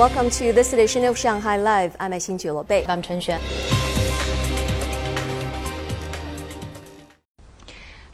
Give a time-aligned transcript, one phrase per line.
[0.00, 1.94] Welcome to this edition of Shanghai Live.
[2.00, 2.86] I'm Xin Bei.
[2.88, 3.38] I'm Chen Xuan.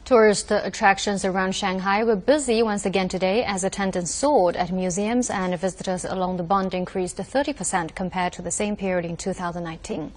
[0.03, 5.57] Tourist attractions around Shanghai were busy once again today as attendance soared at museums and
[5.57, 10.11] visitors along the bund increased 30% compared to the same period in 2019.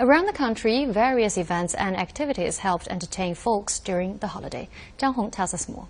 [0.00, 4.68] Around the country, various events and activities helped entertain folks during the holiday.
[4.98, 5.88] Zhang Hong tells us more.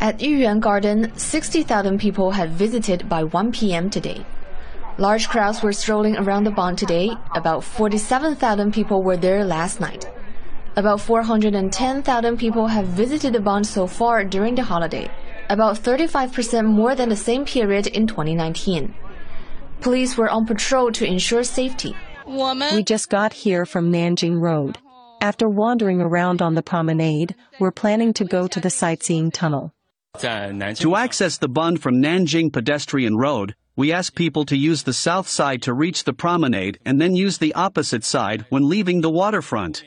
[0.00, 3.90] At Yuyuan Garden, 60,000 people had visited by 1 p.m.
[3.90, 4.24] today.
[4.96, 7.10] Large crowds were strolling around the bund today.
[7.34, 10.10] About 47,000 people were there last night.
[10.76, 15.10] About 410,000 people have visited the bund so far during the holiday,
[15.50, 18.94] about 35% more than the same period in 2019.
[19.82, 21.94] Police were on patrol to ensure safety.
[22.26, 24.78] We just got here from Nanjing Road.
[25.20, 29.74] After wandering around on the promenade, we're planning to go to the sightseeing tunnel.
[30.14, 34.92] Uh, to access the Bund from Nanjing Pedestrian Road, we ask people to use the
[34.92, 39.10] south side to reach the promenade and then use the opposite side when leaving the
[39.10, 39.84] waterfront.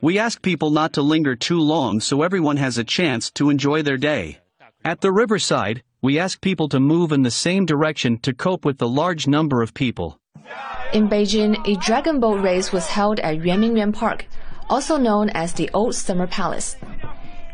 [0.00, 3.82] We ask people not to linger too long so everyone has a chance to enjoy
[3.82, 4.38] their day.
[4.84, 8.78] At the riverside, we ask people to move in the same direction to cope with
[8.78, 10.20] the large number of people.
[10.92, 14.26] In Beijing, a dragon boat race was held at Yuanmingyuan Park,
[14.70, 16.76] also known as the Old Summer Palace.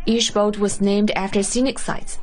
[0.06, 2.18] Each boat was named after scenic sites.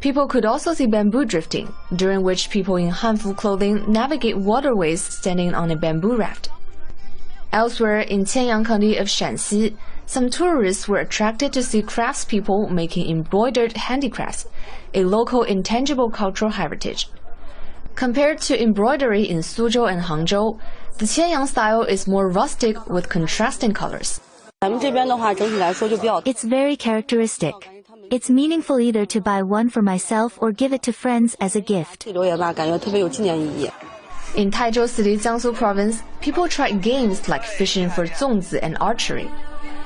[0.00, 5.54] People could also see bamboo drifting, during which people in Hanfu clothing navigate waterways standing
[5.54, 6.48] on a bamboo raft.
[7.52, 13.76] Elsewhere in Qianyang County of Shanxi, some tourists were attracted to see craftspeople making embroidered
[13.76, 14.46] handicrafts,
[14.94, 17.08] a local intangible cultural heritage.
[17.94, 20.58] Compared to embroidery in Suzhou and Hangzhou,
[20.98, 24.20] the Qianyang style is more rustic with contrasting colors.
[24.62, 27.54] It's very characteristic.
[28.10, 31.62] It's meaningful either to buy one for myself or give it to friends as a
[31.62, 32.06] gift.
[32.06, 32.14] In
[34.50, 39.30] Taizhou City, Jiangsu Province, people tried games like fishing for zongzi and archery.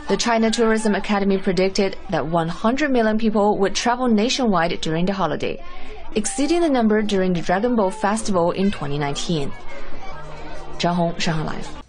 [0.08, 5.62] The China Tourism Academy predicted that 100 million people would travel nationwide during the holiday,
[6.16, 9.52] exceeding the number during the Dragon Boat Festival in 2019.
[10.78, 11.83] Zhang Hong, Shanghai Live.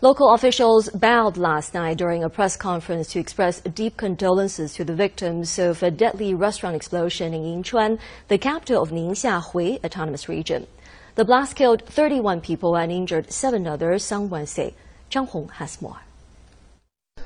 [0.00, 4.94] Local officials bowed last night during a press conference to express deep condolences to the
[4.96, 10.66] victims of a deadly restaurant explosion in Yinchuan, the capital of Ningxia Hui Autonomous Region.
[11.14, 14.74] The blast killed 31 people and injured seven others, Sang Wednesday.
[15.08, 16.00] Zhang Hong has more.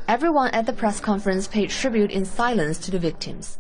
[0.07, 3.59] Everyone at the press conference paid tribute in silence to the victims.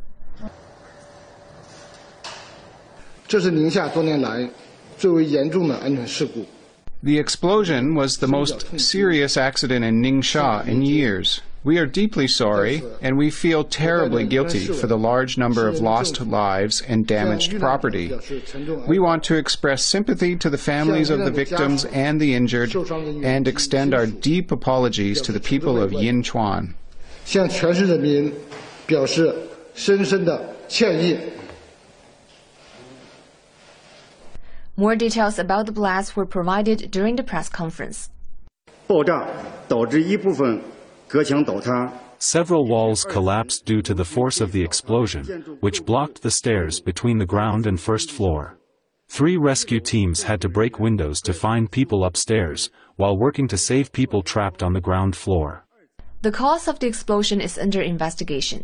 [3.28, 4.48] 这是宁夏多年来
[4.96, 6.44] 最为严重的安全事故。
[7.02, 11.40] The explosion was the most serious accident in Ningxia in years.
[11.62, 16.20] We are deeply sorry, and we feel terribly guilty for the large number of lost
[16.20, 18.12] lives and damaged property.
[18.86, 23.48] We want to express sympathy to the families of the victims and the injured, and
[23.48, 26.74] extend our deep apologies to the people of Yinchuan.
[27.24, 28.32] 向全市人民
[28.86, 29.34] 表示
[29.74, 31.18] 深深的歉意。
[34.77, 38.09] More details about the blast were provided during the press conference.
[42.19, 47.17] Several walls collapsed due to the force of the explosion, which blocked the stairs between
[47.17, 48.57] the ground and first floor.
[49.09, 53.91] Three rescue teams had to break windows to find people upstairs, while working to save
[53.91, 55.65] people trapped on the ground floor.
[56.21, 58.63] The cause of the explosion is under investigation.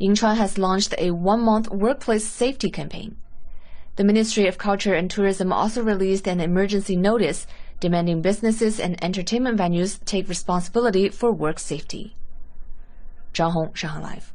[0.00, 3.16] Yinchuan has launched a one-month workplace safety campaign.
[3.96, 7.46] The Ministry of Culture and Tourism also released an emergency notice
[7.80, 12.14] demanding businesses and entertainment venues take responsibility for work safety.
[13.32, 14.32] Zhang Hong, Shanghai Live.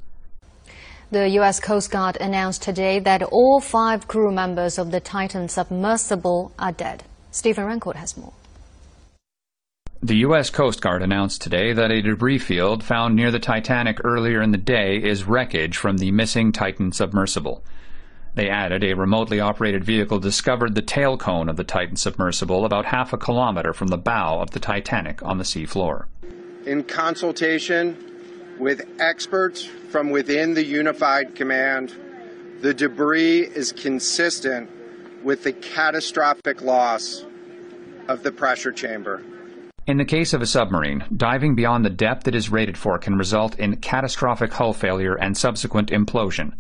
[1.11, 1.59] The U.S.
[1.59, 7.03] Coast Guard announced today that all five crew members of the Titan submersible are dead.
[7.29, 8.33] Stephen Rancourt has more.
[10.01, 10.50] The U.S.
[10.50, 14.57] Coast Guard announced today that a debris field found near the Titanic earlier in the
[14.57, 17.63] day is wreckage from the missing Titan submersible.
[18.33, 22.86] They added a remotely operated vehicle discovered the tail cone of the Titan submersible about
[22.86, 26.06] half a kilometer from the bow of the Titanic on the seafloor.
[26.66, 27.98] In consultation
[28.57, 31.94] with experts from within the Unified Command,
[32.62, 34.69] the debris is consistent
[35.24, 37.25] with the catastrophic loss
[38.07, 39.22] of the pressure chamber.
[39.88, 43.18] In the case of a submarine, diving beyond the depth it is rated for can
[43.18, 46.54] result in catastrophic hull failure and subsequent implosion.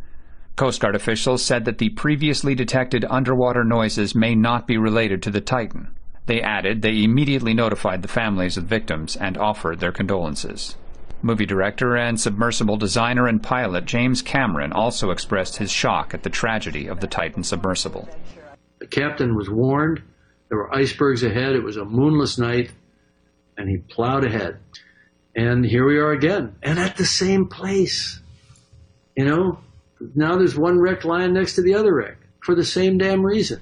[0.61, 5.31] Coast Guard officials said that the previously detected underwater noises may not be related to
[5.31, 5.87] the Titan.
[6.27, 10.75] They added they immediately notified the families of victims and offered their condolences.
[11.23, 16.29] Movie director and submersible designer and pilot James Cameron also expressed his shock at the
[16.29, 18.07] tragedy of the Titan submersible.
[18.77, 20.03] The captain was warned.
[20.49, 21.55] There were icebergs ahead.
[21.55, 22.71] It was a moonless night,
[23.57, 24.59] and he plowed ahead.
[25.35, 28.19] And here we are again, and at the same place.
[29.17, 29.59] You know,
[30.15, 33.61] now there's one wreck lying next to the other wreck for the same damn reason.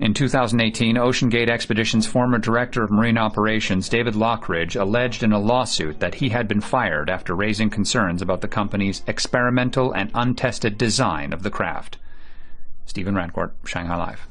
[0.00, 5.98] In 2018, OceanGate Expedition's former director of marine operations, David Lochridge, alleged in a lawsuit
[5.98, 11.32] that he had been fired after raising concerns about the company's experimental and untested design
[11.32, 11.98] of the craft.
[12.86, 14.28] Stephen Rancourt, Shanghai Live.